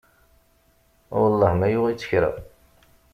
[1.19, 2.31] Wellah ma yuɣ-itt kra.